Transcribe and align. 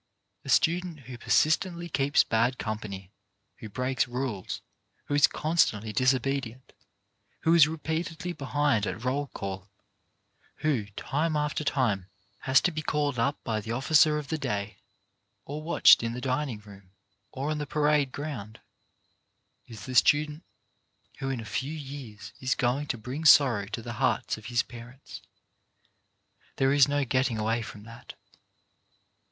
A 0.43 0.49
student 0.49 1.01
who 1.01 1.15
persistently 1.19 1.87
keeps 1.87 2.23
bad 2.23 2.57
company, 2.57 3.11
who 3.57 3.69
breaks 3.69 4.07
rules, 4.07 4.63
who 5.05 5.13
is 5.13 5.27
constantly 5.27 5.93
disobedient, 5.93 6.73
who 7.41 7.53
is 7.53 7.67
re 7.67 7.77
peatedly 7.77 8.35
behind 8.35 8.87
at 8.87 9.03
roll 9.05 9.27
call, 9.27 9.69
who 10.61 10.87
time 10.95 11.35
after 11.35 11.63
time 11.63 12.07
has 12.39 12.59
to 12.61 12.71
be 12.71 12.81
called 12.81 13.19
up 13.19 13.37
by 13.43 13.61
the 13.61 13.73
officer 13.73 14.17
of 14.17 14.29
the 14.29 14.39
day, 14.39 14.79
or 15.45 15.61
watched 15.61 16.01
in 16.01 16.13
the 16.13 16.19
dining 16.19 16.57
room 16.61 16.89
or 17.31 17.51
on 17.51 17.59
the 17.59 17.67
parade 17.67 18.11
ground, 18.11 18.59
is 19.67 19.85
the 19.85 19.93
student 19.93 20.43
who 21.19 21.29
in 21.29 21.39
a 21.39 21.45
few 21.45 21.73
years 21.73 22.33
is 22.39 22.55
going 22.55 22.87
to 22.87 22.97
bring 22.97 23.23
sorrow 23.23 23.67
to 23.67 23.83
the 23.83 23.93
hearts 24.01 24.35
of 24.35 24.45
his 24.47 24.63
parents. 24.63 25.21
There 26.55 26.73
is 26.73 26.87
no 26.87 27.05
getting 27.05 27.37
away 27.37 27.61
from 27.61 27.83
that. 27.83 28.15